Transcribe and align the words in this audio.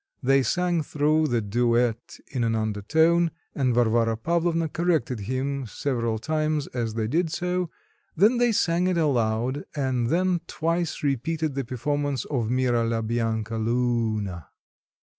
They 0.23 0.41
sang 0.41 0.81
through 0.81 1.27
the 1.27 1.41
duet 1.41 2.19
in 2.31 2.43
an 2.43 2.55
undertone, 2.55 3.29
and 3.53 3.71
Varvara 3.75 4.17
Pavlovna 4.17 4.67
corrected 4.67 5.19
him 5.19 5.67
several 5.67 6.17
times 6.17 6.65
as 6.69 6.95
they 6.95 7.05
did 7.07 7.29
so, 7.31 7.69
then 8.15 8.39
they 8.39 8.51
sang 8.51 8.87
it 8.87 8.97
aloud, 8.97 9.63
and 9.75 10.07
then 10.07 10.41
twice 10.47 11.03
repeated 11.03 11.53
the 11.53 11.63
performance 11.65 12.25
of 12.25 12.49
Mira 12.49 12.83
la 12.83 13.01
bianca 13.03 13.57
lu 13.59 14.15
u 14.15 14.21
na. 14.23 14.41